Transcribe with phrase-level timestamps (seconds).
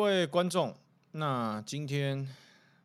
[0.00, 0.74] 各位观众，
[1.10, 2.26] 那今天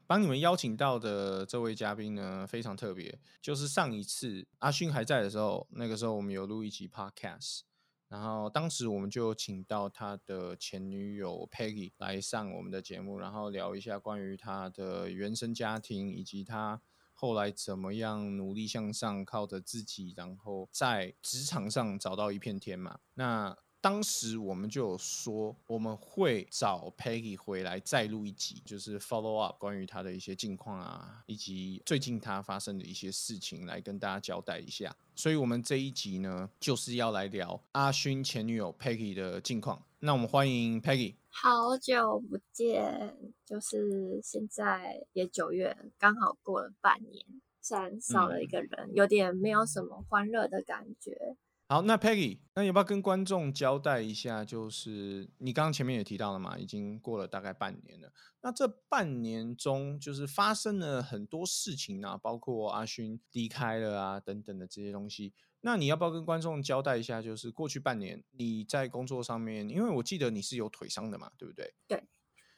[0.05, 7.61] 帮你们邀请到的这位嘉宾呢，非常特别，就是上一次阿勋还在的时候，那个时候我们有录一集 podcast，
[8.09, 16.81] 然后当时我们就请到他的前女友 Peggy 来上我们的节目，然后聊一下关于他的原生家庭以及他
[17.13, 22.99] 后来怎么样努力向上，靠着自己，然后在职场上找到一片天嘛。
[23.13, 34.95] 那当时我们就有说，我们会找 Peggy 回来再录一集，就是 follow up 关于他的一些近况啊，以及最近他发生的一些事情来跟大家交代一下。
[35.15, 39.85] 所以，我们这一集呢，就是要来聊阿勋前女友 Peggy 的近况。
[39.99, 41.13] 那我们欢迎 Peggy。
[41.29, 47.23] 好久不见，就是现在也九月，刚好过了半年，
[47.61, 51.37] 虽然少了一个人，有点没有什么欢乐的感觉。
[51.67, 54.45] 好，那 Peggy，那要不要跟观众交代一下？
[54.45, 58.13] 就是你刚刚前面也提到了嘛，已经过了大概半年了。
[58.41, 65.33] 那这半年中，就是发生了很多事情啊，包括阿勋离开了啊，等等的这些东西。
[65.61, 67.19] 那你要不要跟观众交代一下？
[67.19, 71.73] 就是过去半年你在工作上面，因为我记得你是有腿伤的嘛，对不对？
[71.87, 72.03] 对。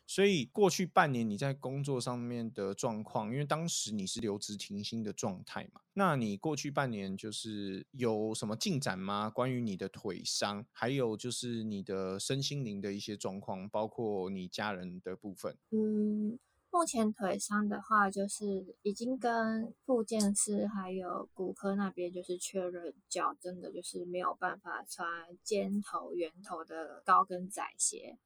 [0.10, 9.30] 所以过去半年你在工作上面的状况，因为当时你是留职停薪的状态嘛，那你过去半年就是有什么进展吗？
[9.30, 15.58] 关于你的腿伤，还有就是你的身心灵的一些状况，包括你家人的部分。
[15.72, 16.40] 嗯，
[16.72, 25.06] 目前腿伤的话，就是已经跟复健师还有骨科那边就是确认，脚真的就是没有办法穿
[25.44, 28.18] 尖头、圆头的高跟仔鞋。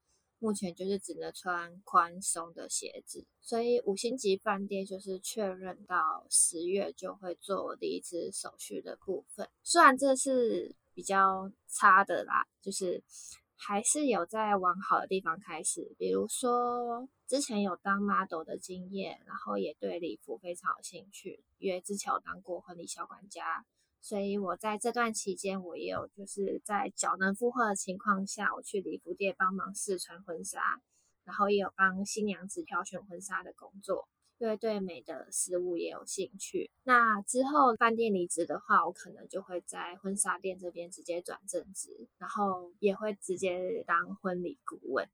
[0.42, 9.48] 目前就是只能穿宽松的鞋子，所以五星级饭店就是确认到十月就会做离职手续的部分。
[9.62, 13.00] 虽然这是比较差的啦，就是
[13.56, 15.94] 还是有在往好的地方开始。
[15.96, 23.64] 比如说之前有当 model 的经验，然后也对礼服非常有兴趣，因为之前有当过婚礼小管家。
[24.02, 30.82] 所以我在这段期间，我也有就是在脚能负荷的情况下，我去礼服店帮忙试穿婚纱，
[31.24, 34.08] 然后也有帮新娘子挑选婚纱的工作，
[34.38, 36.68] 因为对美的事物也有兴趣。
[36.82, 45.08] 那之后饭店离职的话，我可能就会在婚纱店这边直接转正职，然后也会直接当婚礼顾问。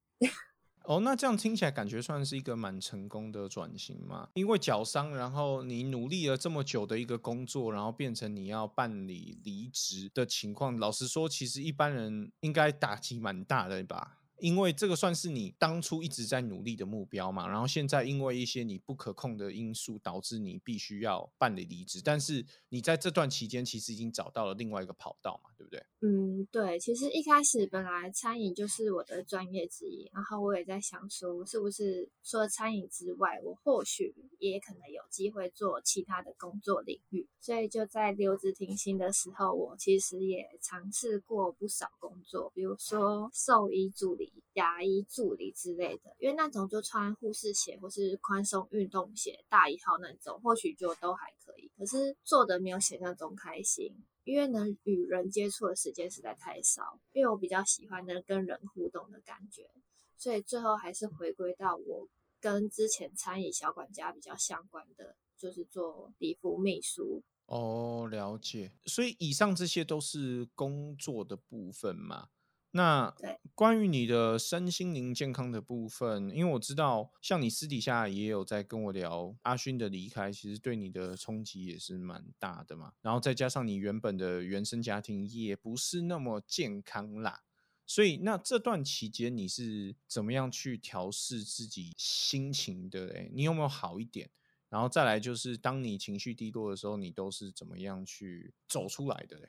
[0.89, 4.27] 哦，那这样听起来感觉算是一个蛮成功的转型嘛？
[4.33, 14.18] 因为脚伤，然后你努力了这么久的一个工作，然后变成你要办理离职的情况，老实说，其实一般人应该打击蛮大的吧？
[14.41, 22.01] 因为这个算是你当初一直在努力的目标嘛，然后现在因为一些你不可控的因素，导致你必须要办理离职。
[22.03, 25.83] 但是你在这段期间，其实已经找到了另外一个跑道嘛，对不对？
[26.01, 26.79] 嗯，对。
[26.79, 37.27] 其实一开始本来餐饮就是我的专业之一，然后我也在想说，是不是除了餐饮之外，我或许也可能有机会做其他的工作领域。
[37.41, 44.28] 所以就在留职停薪的时候，我其实也尝试过不少工作，比如说兽医助理。
[44.55, 51.71] 牙医助理之类的，因为那种就穿护士鞋或是宽松运动鞋大一号那种，或许就都还可以。
[51.77, 53.95] 可是做的没有想象中开心，
[54.25, 56.99] 因为能与人接触的时间实在太少。
[57.13, 59.71] 因为我比较喜欢能跟人互动的感觉，
[60.17, 62.09] 所以最后还是回归到我
[62.41, 67.23] 跟之前餐饮小管家比较相关的，就是做礼服秘书。
[67.47, 68.73] 哦，了解。
[68.85, 72.29] 所以以上这些都是工作的部分嘛？
[72.73, 73.15] 那
[73.55, 82.93] 关于你的身心灵健康的部分，因为我知道，像你私底下也有在跟我聊阿勋的离开，其实对你的冲击也是蛮大的嘛。
[83.01, 87.43] 然后再加上你原本的原生家庭也不是那么健康啦，
[87.87, 93.09] 所以那这段期间你是怎么样去调试自己心情的？
[93.09, 94.31] 诶，你有没有好一点？
[94.69, 99.49] 然后再来就是当你情绪低落的时候，你都是怎么样去走出来的嘞？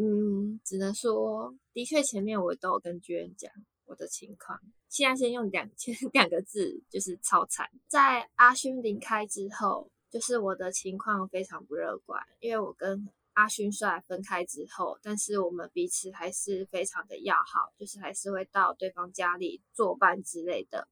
[0.00, 3.50] 嗯，只能说，的确前面我都有跟居人讲
[3.84, 4.56] 我的情况。
[4.88, 7.68] 现在先用两千 两个字，就是超惨。
[7.88, 20.86] 在阿勋离开之后，就是我的情况非常不乐观，因为我跟阿勋虽然分开之后，但是我们彼此还是非常的要好，就是还是会到对方家里作伴之类的。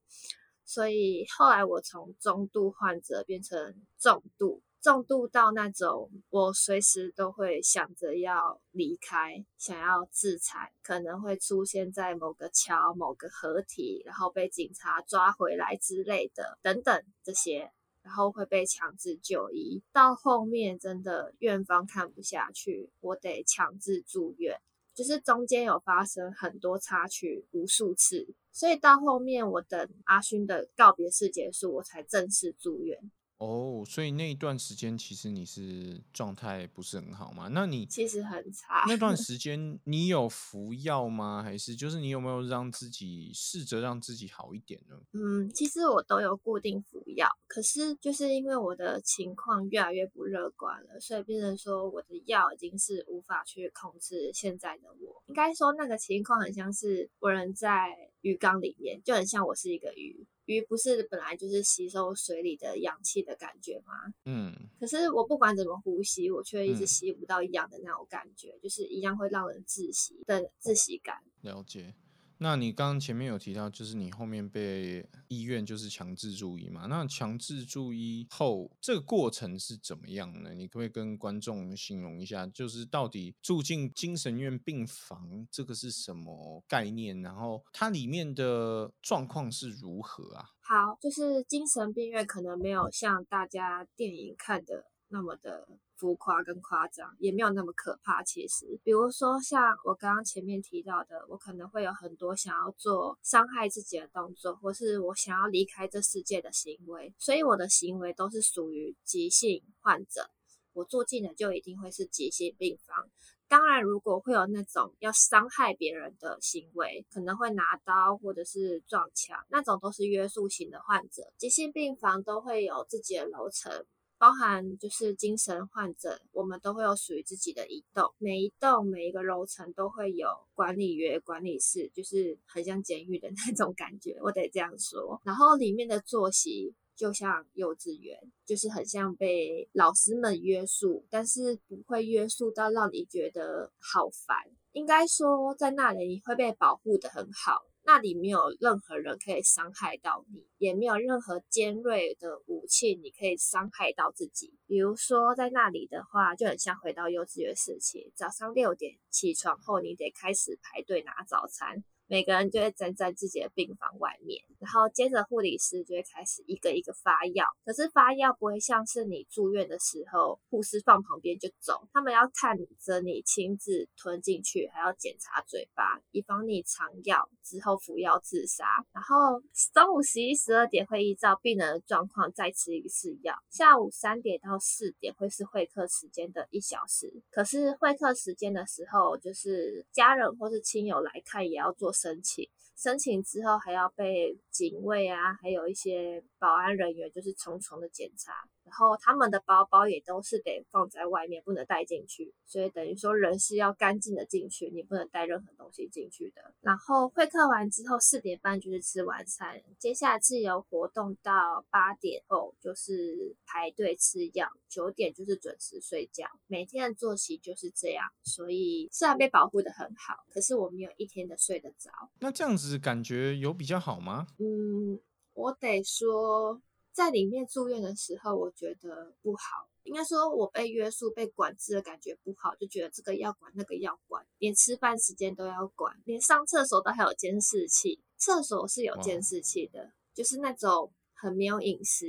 [0.65, 3.57] 所以后来我从中度患者变成
[4.01, 4.61] 重度。
[4.87, 17.73] 重度到那种，我随时都会想着要离开，想要自残，可能会出现在某个桥、某个河体，然后被警察抓回来之类的，等等这些，
[18.05, 19.83] 然后会被强制就医。
[19.93, 24.61] 到后面真的院方看不下去，我得强制住院。
[24.95, 28.29] 就是中间有发生很多插曲，无数次。
[28.53, 33.11] 所以到后面我等阿勋的告别式结束，我才正式住院。
[33.39, 37.49] 哦，所以那一段时间其实你是状态不是很好吗？
[37.53, 38.85] 那你其实很差。
[38.89, 41.43] 那段 时间你有服药吗？
[41.43, 44.97] 还是就是你有没有让自己试着让自己好一点呢？
[45.13, 55.23] 嗯，其实我都有固定服药，可是就是因为我的情况越来越不乐观了，所以变成说我的药已经是无法去控制现在的我。
[55.27, 60.27] 应该说那个情况很像是我人在鱼缸里面，就很像我是一个鱼。
[60.47, 63.93] 鱼不是本来就是吸收水里的氧气的感觉吗？
[64.25, 64.53] 嗯。
[64.81, 71.23] 可是我不管怎么呼吸，我却一直吸不到一样的那种感觉，就是一样会让人窒息的窒息感。
[71.43, 71.95] 了解。
[72.39, 76.87] 那你刚刚前面有提到，就是你后面被医院就是强制住医嘛？
[76.87, 80.53] 那强制住医后，这个过程是怎么样呢？
[80.55, 87.23] 你可不可以跟观众形容一下，就是到底住进精神院病房这个是什么概念？
[87.23, 90.51] 然后它里面的状况是如何啊？
[90.61, 95.67] 好，就是精神病院可能没有像大家电影看的那么的。
[95.97, 98.23] 浮夸跟夸张也没有那么可怕。
[98.23, 107.15] 其实，比如说像我刚刚前面提到的，我可能会有很多想要做伤害自己的动作，或是我想要离开这世界的行为。
[107.19, 110.31] 所以我的行为都是属于急性患者。
[110.73, 113.09] 我住进的就一定会是急性病房。
[113.49, 121.23] 当然，如果会有那种要伤害别人的行为，可能会拿刀或者是撞墙，那种都是约束型的患者。
[121.39, 123.87] 急性病房都会有自己的楼层。
[124.19, 135.21] 包含就是精神患者，我们都会有属于自己的一栋，每一栋每一个楼层都会有管理员、管理室，就是很像监狱的那种感觉，我得这样说。
[135.25, 144.37] 然后里面的作息就像幼稚园，就是很像被老师们约束，但是不会约束到让你觉得好烦。
[144.73, 147.63] 应该说在那里你会被保护的很好。
[147.87, 154.53] 那里没有任何人可以伤害到你，也没有任何尖锐的武器你可以伤害到自己。
[154.67, 161.85] 比如说在那里的话，就很像回到幼稚园时期，早上六点起床后，你得开始排队拿早餐。
[162.09, 167.45] 每个人就会站在自己的病房外面，然后接着护理师就会开始一个一个发药。
[167.65, 178.65] 可是发药不会像是你住院的时候，护士放旁边就走，他们要看着你亲自吞进去，还要检查嘴巴，以防你藏药之后服药自杀。
[178.93, 179.43] 然后
[179.75, 183.35] 中午十一、十二点会依照病人的状况再吃一次药。
[183.51, 191.93] 下午三点到四点会是会客时间的一小时，可是会客时间的时候，就是家人或是亲友来看也要做。
[192.01, 198.33] 申请，申请之后还要被警卫啊，还有一些保安人员，就是重重的检查。
[198.67, 206.53] 然后他们的包包也都是得放在外面，不能带进去，所以等于说人是要干净的进去，你不能带任何东西进去的。
[206.63, 216.27] 然后会客完之后四点半就是吃晚餐，接下来自由活动到八点后就是排队吃药，九点就是准时睡觉。
[216.49, 221.91] 每天的作息就是这样，所以虽然被保护的很好，可是我没有一天的睡得着。
[222.19, 224.27] 那这样子感觉有比较好吗？
[224.41, 224.99] 嗯，
[225.35, 226.61] 我得说。
[226.97, 229.69] 在里面住院的时候，我觉得不好。
[229.83, 238.01] 应该说，我被约束、被管制的感觉不好，就觉得这个要管，那个要管，连吃饭时间都要管，连上厕所都还有监视器。
[238.17, 242.07] 厕所是有监视器的，就是那种很没有隐私，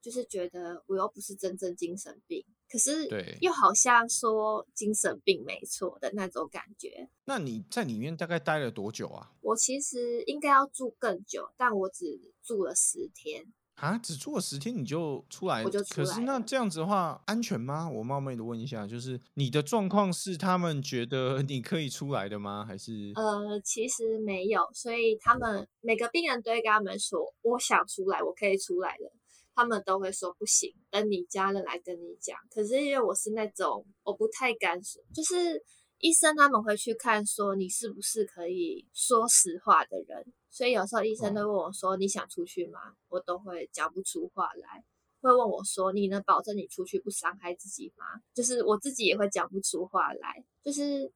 [0.00, 3.08] 就是觉得我又不是真正精神病，可是
[3.40, 7.10] 又好像说精神病没错的那种感觉。
[7.24, 9.32] 那你在里面大概待了多久啊？
[9.40, 13.52] 我其实应该要住更久，但我只住了十天。
[13.80, 15.64] 啊，只住了十天你就出来？
[15.64, 16.06] 我就出来。
[16.06, 17.88] 可是那这样子的话，安全吗？
[17.88, 22.64] 我冒昧的问一下，就是你的状况是他们觉得你可以出来的吗？
[22.64, 23.12] 还是？
[23.16, 29.10] 呃，其实没有，所以他们每个病人都会跟他们说，我想出来，我可以出来的。
[29.52, 32.38] 他们都会说不行，等你家人来跟你讲。
[32.54, 35.62] 可是因为我是那种我不太敢说，就是
[35.98, 40.32] 医生他们会去看说你是不是可以说实话的人。
[40.50, 44.84] 所以有时候医生都问我说：“你想出去吗？”我都会讲不出话来。
[45.20, 48.04] 会问我说：“你能保证你出去不伤害自己吗？”
[48.34, 50.44] 就是我自己也会讲不出话来。
[50.62, 51.12] 就是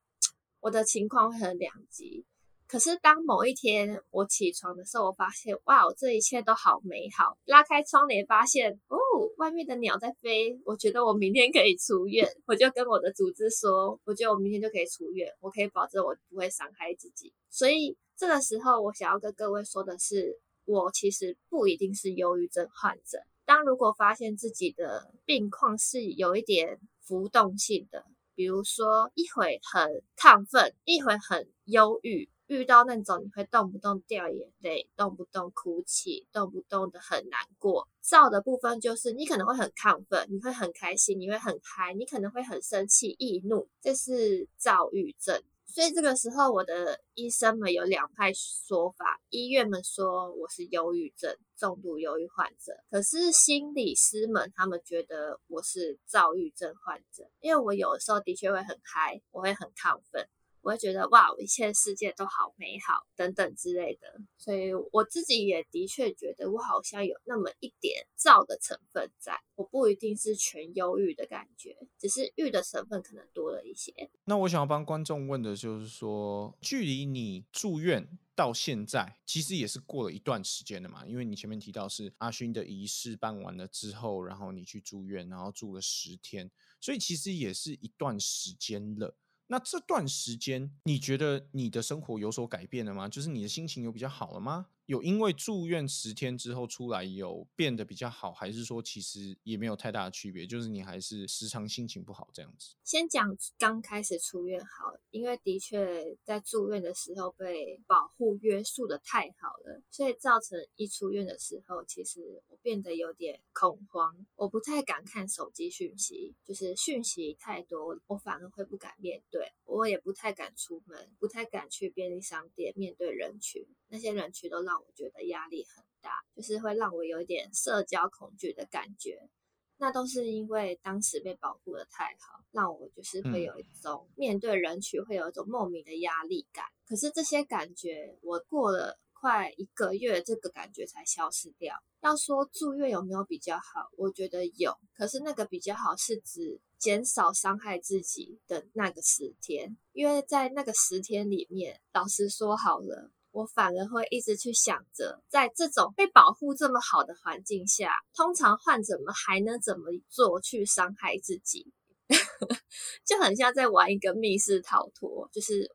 [0.61, 2.25] 我的情况会很两极。
[2.69, 7.37] 可是当某一天我起床的时候，我发现哇，这一切都好美好。
[7.45, 8.97] 拉开窗帘，发现哦，
[9.39, 10.61] 外面的鸟在飞。
[10.65, 12.27] 我觉得我明天可以出院。
[12.47, 17.97] 我就跟我的组织说：“我觉得我明天就可以出院，我可以保证我不会伤害自己。”所以。
[18.17, 23.19] 这个时候，我想要跟各位说的是，我其实不一定是忧郁症患者。
[23.45, 28.05] 当如果发现自己的病况是有一点浮动性的，
[28.35, 37.87] 比如说一会很亢奋，一会很忧郁，遇到那种你会动不动掉眼泪、动不动哭泣、动不动的很难过。
[38.01, 45.43] 躁的部分就是你可能会很亢奋，你会很开心，你会很嗨，你可能会很生气、易怒，这是躁郁症。
[45.75, 49.21] 所以这个时候，我的医生们有两派说法。
[49.29, 60.29] 医院们说我是忧郁症、重度忧郁患者，可是心理师们他们觉得我是躁郁症患者，因为我有的时候的确会很嗨，我会很亢奋。
[60.65, 73.93] 我会觉得哇，我一切世界都好美好等等之类的，所以我自己也的确觉得我好像有那么一点躁的成分在，我不一定是全忧郁的感觉，只是郁的成分可能多了一些。
[74.25, 81.05] 那我想要帮观众问的就是说，距离你住院到现在，其实也是过了一段时间了嘛？
[81.05, 89.15] 因为你前面提到是阿勋的仪式办完了之后，然后你去住院，然后住了十天，所以其实也是一段时间了。
[89.47, 93.09] 那这段时间，你觉得你的生活有所改变了吗？
[93.09, 94.67] 就是你的心情有比较好了吗？
[94.87, 100.47] 有因为住院十天之后出来有变得比较好，还是说其实也没有太大的区别？
[100.47, 102.75] 就是你还是时常心情不好这样子。
[102.85, 124.81] 先讲刚开始出院好，因为的确在住院的时候被保护约束的太好了，所以造成一出院的时候，其实我变得有点恐慌，我不太敢看手机讯息，就是讯息太多，我反而会不敢面对，我也不太敢出门，不太敢去便利商店面对人群，那些人群都让。
[124.81, 129.29] 我觉得压力很大，就是会让我有一点社交恐惧的感觉。
[129.77, 136.65] 那都是因为当时被保护的太好，让我就是会有一种面对人群会有一种莫名的压力感。
[136.87, 141.75] 可是这些感觉，我过了快一个月，这个感觉才消失掉。
[142.03, 144.77] 要说住院有没有比较好，我觉得有。
[144.95, 153.11] 可是那个比较好是指减少伤害自己的那个十天，因为在那个十天里面，老实说好了。
[153.31, 161.73] 我反而会一直去想着，在这种被保护这么好的环境下，通常患者们还能怎么做去伤害自己？
[163.05, 165.71] 就很像在玩一个密室逃脱，就是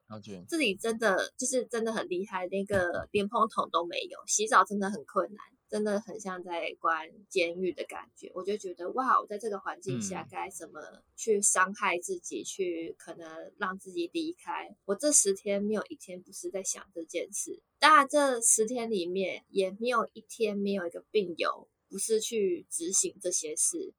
[0.47, 5.39] 这里真的就是真的很厉害，连个连蓬桶都没有，洗澡真的很困难。
[5.69, 10.81] 真的很像在关监狱的感觉，我就觉得哇，我在这个环境下该怎么
[11.15, 14.75] 去伤害自己，去可能让自己离开。
[14.85, 23.93] 我这十天没有一天不是在想这件事，当然这十天里面也没有一天没有一个病友不是去执行这些事。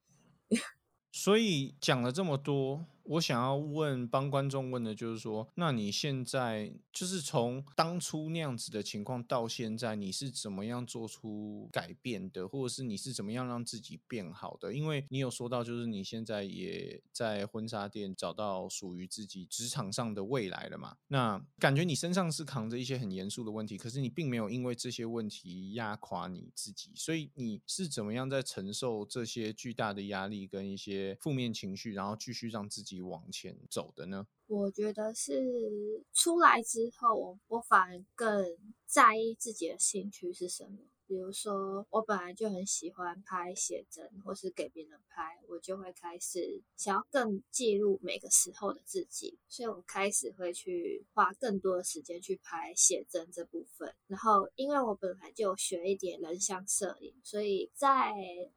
[1.12, 2.84] 所以讲了这么多。
[3.10, 14.72] 我想要问，帮观众问的就是说，那你现在就是从当初那样子的情况到现在，你是怎么样做出改变的，或者是你是怎么样让自己变好的？
[14.72, 20.96] 因为你有说到，就是你现在也在婚纱店找到属于自己职场上的未来了嘛？
[21.08, 34.26] 那感觉你身上是扛着一些很严肃的问题，可是你并没有因为这些问题压垮你自己，所以你是怎么样在承受这些巨大的压力跟一些负面情绪，然后继续让自己往前走的呢？
[34.46, 38.44] 我觉得是出来之后，我反而更
[38.86, 40.78] 在意自己的兴趣是什么。
[41.10, 53.92] 比如说，我本来就很喜欢拍写真，或是给别人拍，我就会开始想要更记录每个时候的自己，所以我开始会去花更多的时间去拍写真这部分。
[54.06, 58.12] 然后，因为我本来就学一点人像摄影，所以在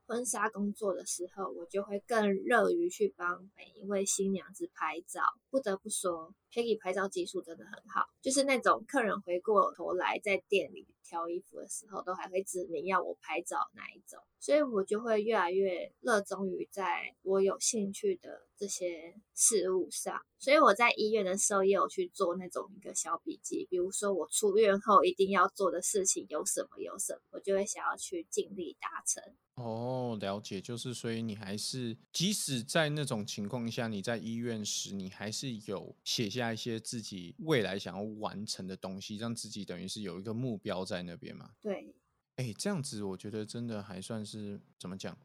[0.05, 5.23] 婚纱工作的时候，我就会更乐于去帮每一位新娘子拍照。
[5.53, 10.87] 不得不说，Peggy 拍照技术真的很好，就是那种客人回过头来在店里。
[11.05, 20.21] 挑衣服的时候，都还会指明要我拍照哪一种，所以我就会越来越热衷于在我有兴趣的这些事物上。
[20.37, 29.23] 所以我在医院的时候也有去做那种一个小笔记，比如说我出院后一定要做的事情有什么有什么，我就会想要去尽力达成。
[29.55, 41.51] 哦，了解，就是所以你还是即使在那种情况下，你在医院时，你还是有写下一些自己未来想要完成的东西，让自己等于是有一个目标在那边嘛。
[41.61, 41.95] 对，
[42.37, 45.15] 哎，这样子我觉得真的还算是怎么讲？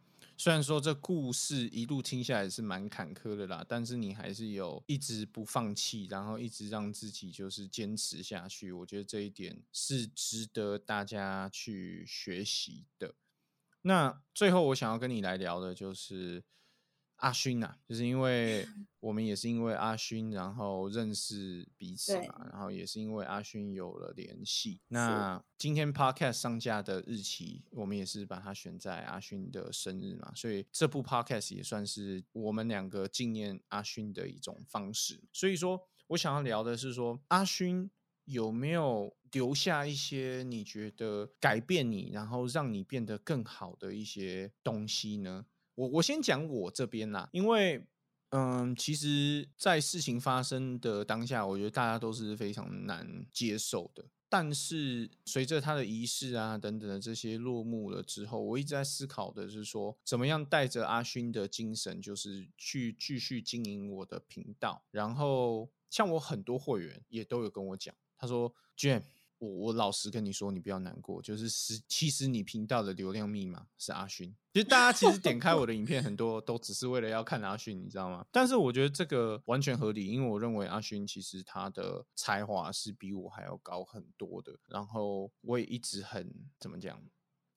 [0.41, 8.71] 虽然说这故事一路听下来是蛮坎坷的啦，但是你还是有一直不放弃，然后一直让自己就是坚持下去。
[8.71, 13.17] 我觉得这一点是值得大家去学习的。
[13.83, 16.45] 那最后我想要跟你来聊的就是
[17.19, 18.67] 阿勋呐，就是因为
[19.01, 24.81] 我们也是因为阿勋，然后认识彼此嘛，然后也是因为阿勋有了联系。
[24.89, 35.21] 那今天 podcast 上架的日期，我们也是把它选在阿勋的生日嘛，所以这部 podcast 也算是我们两个纪念阿勋的一种方式。
[35.33, 37.91] 所以说我想要聊的是说，阿勋
[38.25, 45.47] 有没有留下一些你觉得改变你，然后让你变得更好的一些东西呢？
[45.79, 47.87] 我我先讲我这边啦，因为
[48.31, 54.05] 嗯，其实，在事情发生的当下，我觉得大家都是非常难接受的。
[54.29, 64.83] 但是随着他的仪式啊等等的这些落幕了之后，我一直在思考的是说，怎么样带着阿勋的精神，就是去继续经营我的频道。
[64.91, 69.03] 然后，像我很多会员也都有跟我讲，他说：“Jam。”
[69.39, 78.27] 我我老实跟你说，你不要难过，就是实其实你频道的流量密码是阿勋，其实大家其实点开我的影片，很多都只是为了要看阿勋，你知道吗？
[78.33, 86.29] 但是我觉得这个完全合理，因为我认为阿勋其实他的才华是比我还要高很多的，然后我也一直很
[86.59, 87.01] 怎么讲？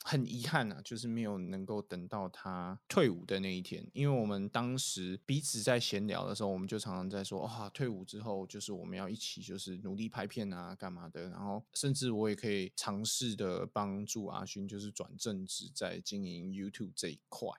[0.04, 17.50] 很遗憾啊，就是没有能够等到他退伍的那一天，因为我们当时彼此在闲聊的时候，我们就常常在说，哇，退伍之后就是我们要一起就是努力拍片啊，干嘛的，然后甚至我也可以尝试的帮助阿勋，就是转正职在经营 YouTube 这一块。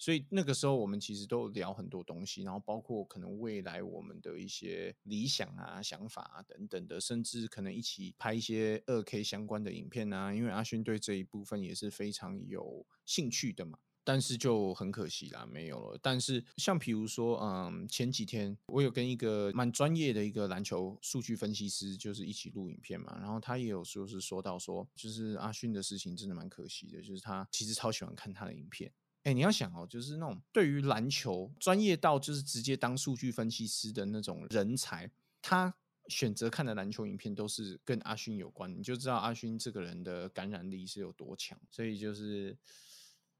[0.00, 10.32] 所以那个时候，我们其实都聊很多东西，然后包括可能未来我们的一些理想啊、想法啊等等的，甚至可能一起拍一些二 K 相关的影片啊。
[10.32, 13.78] 因为阿勋对这一部分也是非常有兴趣的嘛。
[14.02, 15.98] 但是就很可惜啦，没有了。
[16.02, 23.18] 但是像比如说，嗯，前几天我有跟一个蛮专业的一个篮球数据分析师，就是一起录影片嘛。
[23.20, 28.90] 然后他也有说是说到说，就是阿勋的事情真的蛮可惜的，就是他其实超喜欢看他的影片。
[29.24, 35.10] 哎，你要想哦，就是那种对于篮球专业到就是直接当数据分析师的那种人才，
[35.42, 35.74] 他
[36.08, 41.58] 选择看的篮球影片都是跟阿勋有关，你就知道阿勋这个人的感染力是有多强。
[41.70, 42.56] 所以就是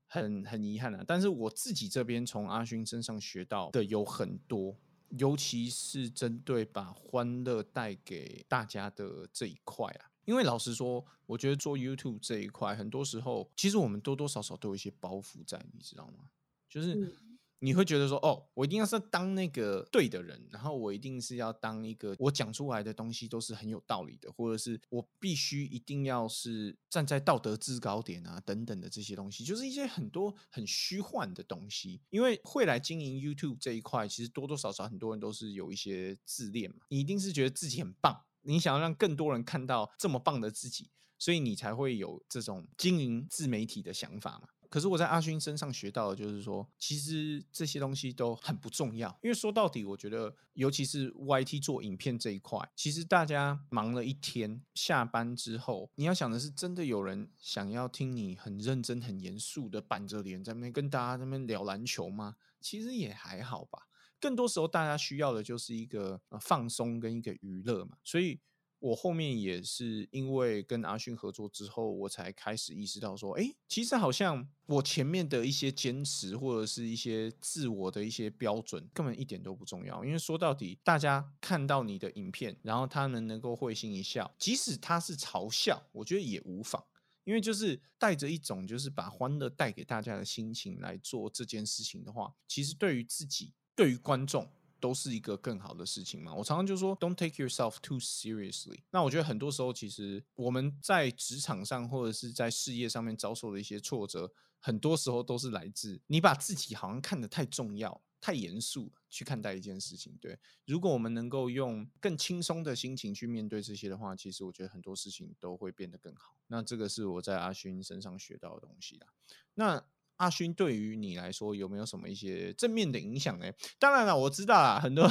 [0.06, 1.02] 很很遗憾啊。
[1.06, 4.76] 但是我自己这边从阿勋身上学到的有很多，
[5.18, 10.09] 尤其是针对把欢乐带给大家的这一块啊。
[10.30, 16.30] 因为老实说，我觉得做 YouTube 这一块，很多时候其实我们多多少少都有一些包袱在，你知道吗？
[16.68, 17.16] 就是
[17.58, 32.00] 你会觉得说，哦，我一定要是当那个对的人，然后我一定是要当一个我讲出来的东西都是很有道理的，或者是我必须一定要是站在道德制高点啊等等的这些东西，就是一些很多很虚幻的东西。
[32.10, 38.24] 因为会来经营 YouTube 这一块，其实多多少少很多人都是有一些自恋嘛，你一定是觉得自己很棒。
[38.42, 44.48] 你想要让更多人看到这么棒的自己，所以你才会有这种经营自媒体的想法嘛？
[44.68, 62.36] 可是我在阿勋身上学到的就是说，其实这些东西都很不重要，因为说到底，我觉得尤其是 YT 做影片这一块，其实大家忙了一天，下班之后，你要想的是，真的有人想要听你很认真、很严肃的板着脸在那边跟大家在那边聊篮球吗？
[62.60, 63.88] 其实也还好吧。
[64.20, 67.96] 更多时候，大家需要的就是一个放松跟一个娱乐嘛。
[68.04, 68.38] 所以
[68.78, 80.02] 我后面也是因为跟阿勋合作之后，我才开始意识到说，哎，其实好像我前面的一些坚持或者是一些自我的一些标准，根本一点都不重要。
[80.04, 86.82] 因为说到底，大家看到你的影片，然后他们能够会心一笑，即使他是嘲笑，我觉得也无妨。
[87.24, 93.52] 因为就是带着一种就是把欢乐带给大家的心情来做这件事情的话，其实对于自己。
[93.74, 96.34] 对于观众都是一个更好的事情嘛？
[96.34, 98.80] 我常常就说，Don't take yourself too seriously。
[98.90, 110.16] 那我觉得很多时候，其实我们在职场上或者是在事业上面遭受的一些挫折，很多时候都是来自你把自己好像看得太重要、太严肃去看待一件事情。
[110.20, 116.36] 对，如果我们能够用更轻松的心情去面对这些的话，其实我觉得很多事情都会变得更好。
[116.46, 119.08] 那这个是我在阿勋身上学到的东西啦。
[119.54, 119.84] 那。
[120.20, 123.46] 阿勋对于你来说有没有什么一些正面的影响呢？
[123.78, 125.10] 当然了，我知道啦，很多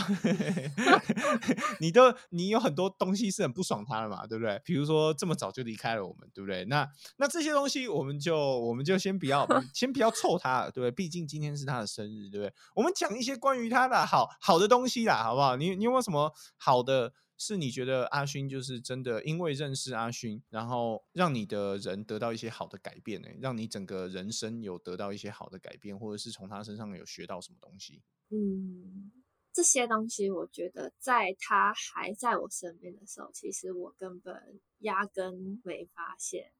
[1.81, 4.61] 你都你有很多东西是很不爽他的嘛，对不对？
[4.63, 6.63] 比如说这么早就离开了我们，对不对？
[6.65, 10.91] 那那这些东西我们就我们就先不要先不要凑他，对不对？
[10.91, 12.53] 毕竟今天是他的生日，对不对？
[12.75, 15.55] 我们讲一些关于他的好好的东西啦，好不好？
[15.55, 17.11] 你你有没有什么好的？
[17.41, 23.29] 是你觉得阿勋就是真的因为认识阿勋，然后让你的人得到一些好的改变呢？
[23.39, 28.03] 让你整个人生有得到一些好的改变，或者是从他身上有学到什么东西？
[28.29, 29.09] 嗯，
[29.53, 36.51] 这些东西我觉得在他还在我身边的时候，其实我根本压根没发现，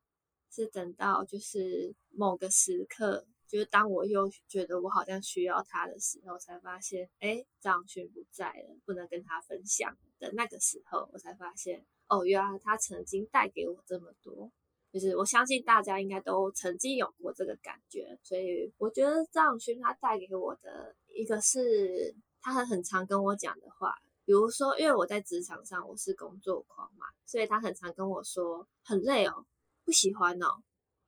[0.49, 3.27] 是等到就是某个时刻。
[3.49, 14.51] 就是当我又觉得我好像需要他的时候，才发现，哎，张勋不在了，不能跟他分享的那个时候，我才发现，哦，原来他曾经带给我这么多。
[14.91, 23.95] 就是我相信大家应该都曾经有过这个感觉，所以我觉得张勋他带给我的一个是他很很常跟我讲的话。
[24.25, 29.45] 比如说，因为我在职场上我是工作狂嘛，所以他很常跟我说很累哦，
[29.83, 30.61] 不喜欢哦，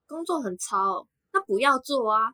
[0.07, 2.33] 工作很超，那不要做啊。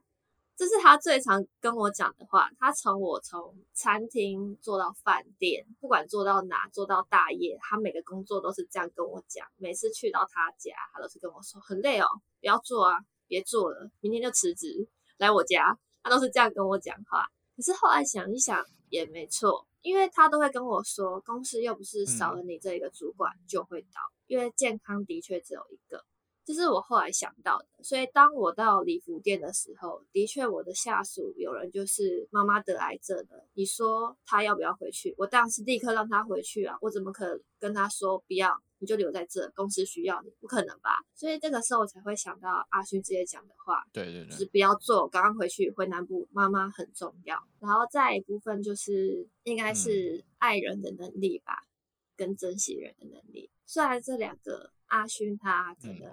[0.56, 2.50] 这是他最常跟我讲的话。
[2.58, 9.48] 他从我从餐厅做到饭店，不管做到哪，做到大业，他每个工作都是这样跟我讲。
[9.58, 12.08] 每次去到他家，他都是跟我说很累哦，
[12.40, 15.78] 不要做啊，别做了，明天就辞职来我家。
[16.02, 17.28] 他都是这样跟我讲话。
[17.56, 26.04] 可是后来想一想，也没错，因为他都会跟我说，公司又不是少了你这一个主管就会倒，因为健康的确只有一个。
[26.48, 33.46] 这是我后来想到的，所以当我到礼服店的时候，的确我的下属有人就是妈妈得癌症了。
[33.54, 35.14] 你说他要不要回去？
[35.18, 36.78] 我当然是立刻让他回去啊！
[36.80, 38.58] 我怎么可能跟他说不要？
[38.80, 41.02] 你就留在这，公司需要你，不可能吧？
[41.16, 47.38] 所以这个时候我才会想到阿勋直接讲的话，对对对，就是不要做，刚刚回去回南部，妈妈很重要。
[47.60, 51.68] 然后再一部分就是应该是爱人的能力吧，
[52.16, 53.50] 跟珍惜人的能力。
[53.66, 56.12] 虽然这两个阿勋他可能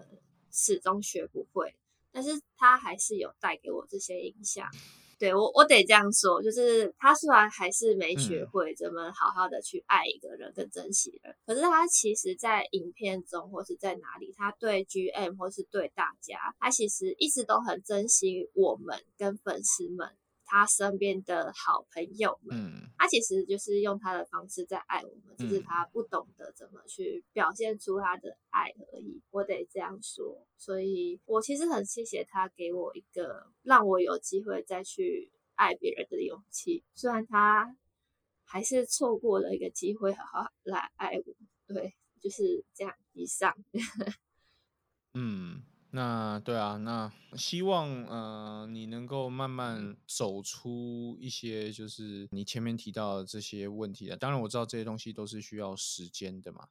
[0.50, 1.74] 始终学不会，
[2.12, 4.68] 但是他还是有带给我这些影响。
[5.16, 20.10] 对我，我得这样说，就是他虽然还是没学会怎么好好的去爱一个人跟珍惜人，可是他其实在影片中或是在哪里，他对 GM 或是对大家，他其实一直都很珍惜我们跟粉丝们。
[20.56, 22.56] 他身边的好朋友们，
[22.96, 29.20] 他其实就是用他的方式在爱我们，只是他不懂得怎么去表现出他的爱而已。
[29.32, 36.84] 我得这样说，所以我其实很谢谢他给我一个让我有机会再去爱别人的勇气。
[36.94, 37.76] 虽然他
[38.44, 41.34] 还是错过了一个机会好好来爱我，
[41.66, 42.94] 对，就是这样。
[43.12, 43.52] 以上，
[45.14, 45.64] 嗯。
[45.96, 54.16] 那对啊，那希望呃你能够慢慢走出一些就是你前面提到的这些问题的。
[54.16, 56.66] 当然我知道这些东西都是需要时间的嘛，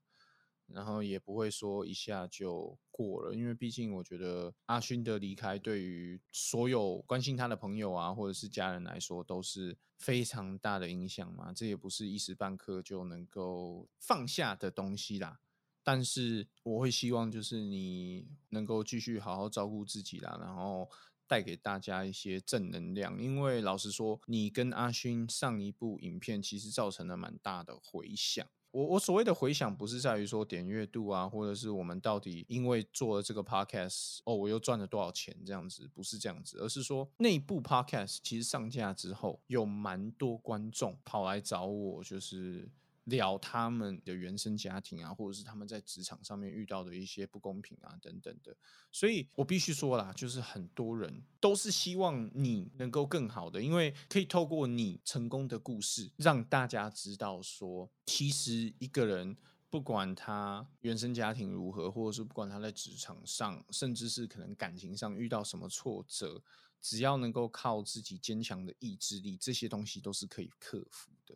[0.68, 15.40] 然后也不会说一下就过了，因为毕竟我觉得阿勋的离开对于所有关心他的朋友啊或者是家人来说都是非常大的影响嘛，这也不是一时半刻就能够放下的东西啦。
[15.84, 20.90] 但是我会希望，就是你能够继续好好照顾自己啦，然后
[21.28, 23.22] 带给大家一些正能量。
[23.22, 28.48] 因为老实说，你跟阿勋上一部影片其实造成了蛮大的回响。
[28.72, 42.72] 我我所谓的回响，不是在于说点阅度啊，或者是我们到底因为做了这个 podcast 哦，我又赚了多少钱这样子，不是这样子，而是说那部 podcast 其实上架之后，有蛮多观众跑来找我，就是。
[43.06, 48.56] 聊他们的原生家庭啊，或者是他们在职场上面遇到的一些不公平啊等等的，
[48.92, 59.36] 所以我必须说啦，就是很多人都是希望你能够更好的，因为可以透过你成功的故事，让大家知道说，其实一个人
[59.70, 66.42] 不管他原生家庭如何，或者是不管他在职场上，甚至是可能感情上遇到什么挫折，
[66.80, 71.36] 只要能够靠自己坚强的意志力，这些东西都是可以克服的。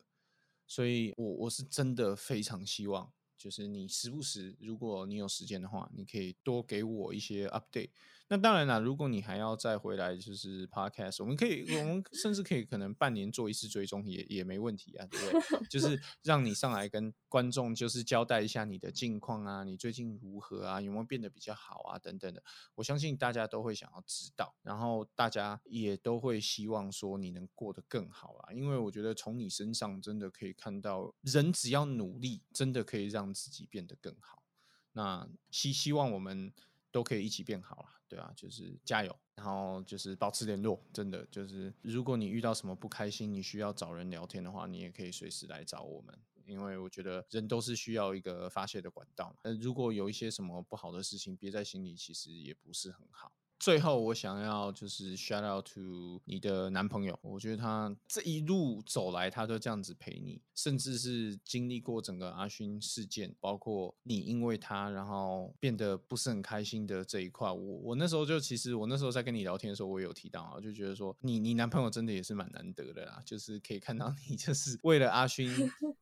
[0.67, 7.91] 所以，我我是真的非常希望，就是你时不时，如果你有时间的话，你可以多给我一些 update。
[8.29, 15.67] 那当然啦，如果你还要再回来，就是 podcast，我们可以，我们 甚至可以可能半年做一次追踪，也也没问题啊，对不对？
[15.69, 22.43] 就 是让你上来跟观众就是交代一下你的近况啊，你最近如何啊，有没有变得比较好啊，等等的。
[22.75, 34.43] 我相信大家都会想要知道，然后大家也都会希望说你能过得更好啊，因为我觉得从你身上真的可以看到，人只要努力，真的可以让自己变得更好。
[34.91, 36.51] 那希希望我们。
[36.89, 49.35] 都可以一起变好了，对啊，就是加油，然后就是保持联络，真的就是，如果你遇到什么不开心，你需要找人聊天的话，你也可以随时来找我们，因为我觉得人都是需要一个发泄的管道。
[49.43, 53.33] 呃，如果有一些什么不好的事情憋在心里，其实也不是很好。
[53.59, 75.51] 最后，我想要就是 shout out to 你的男朋友，我觉得他这一路走来，他都这样子陪你，甚至是经历过整个阿勋事件，包括你因为他然后变得不是很开心的这一块，我我那时候就其实我那时候在跟你聊天的时候，我有提到啊，就觉得说你你男朋友真的也是蛮难得的啦，就是可以看到你 就是为了阿勋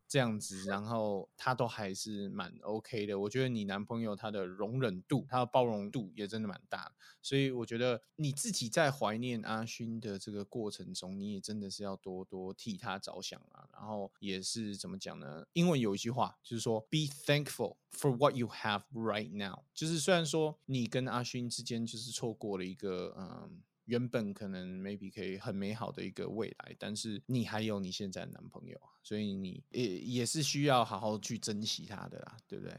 [0.09, 3.17] 这样子，然后他都还是蛮 OK 的。
[3.17, 6.91] 我觉得你男朋友他的容忍度，他的包容度也真的蛮大，
[7.21, 7.44] 所以。
[7.45, 13.69] 所以我觉得你自己在怀念阿勋的这个过程中，你也真的是要多多替他着想啊。
[13.71, 15.45] 然后也是怎么讲呢？
[15.53, 19.63] 英文有一句话就是说，Be thankful for what you have right now。
[19.75, 32.75] 就是虽然说你跟阿勋之间就是错过了一个嗯原本可能 maybe 可以很美好的一个未来，但是你还有你现在的男朋友，所以你也也是需要好好去珍惜他的啦，对不对？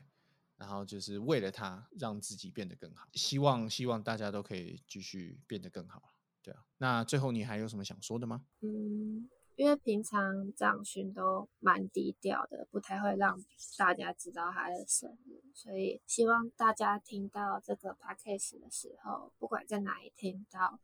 [0.57, 6.03] 然后就是为了他让自己变得更好，希望希望大家都可以继续变得更好，
[6.43, 6.65] 对啊。
[6.79, 8.45] 那最后你还有什么想说的吗？
[8.61, 9.29] 嗯。
[9.57, 13.43] 因为平常张勋都蛮低调的，不太会让
[13.79, 20.79] 大家知道他的生日，所以希望大家听到这个 podcast 的时候，不管在哪里听到，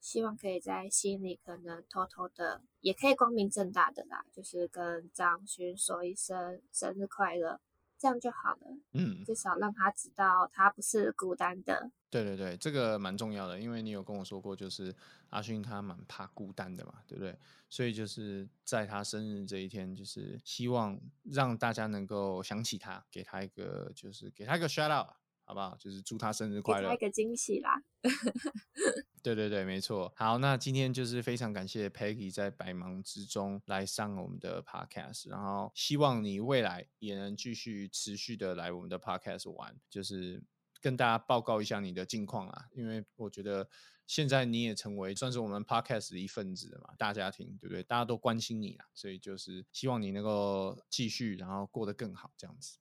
[0.00, 7.60] 希望可以在心里可能偷偷的，也可以光明正大的啦，就是跟张勋说一声生日快乐。
[8.06, 11.90] 这样就好了，嗯，至少让他知道他不是孤单的。
[12.08, 14.94] 对对对，这个蛮重要的，因为你有跟我说过，就是
[15.30, 17.36] 阿勋他蛮怕孤单的嘛，对不对？
[17.68, 25.08] 所以就是在他生日这一天，就是希望让大家能够想起他，给他一个，就是给他一个 shout out，
[25.46, 25.76] 好不好？
[25.78, 27.80] 就是祝他生日快乐，一个惊喜啦。
[29.22, 30.12] 对对对，没错。
[30.16, 40.42] 好，那今天就是非常感谢 Peggy 在百忙之中来上我们的 Podcast，然后希望你未来也能继续持续的来我们的 Podcast 玩，就是
[40.80, 42.68] 跟大家报告一下你的近况啦。
[42.74, 43.68] 因为我觉得
[44.06, 47.82] 现在你也成为算是我们 Podcast 的一份子了嘛，大家庭对不对？
[47.84, 52.78] 大家都关心你啊，所以就是希望你能够继续，然后过得更好这样子。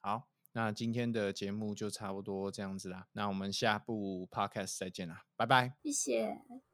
[0.00, 0.31] 好。
[0.52, 6.71] 那今天的节目就差不多这样子啦，那我们下部 podcast 再见啦，拜拜，谢谢。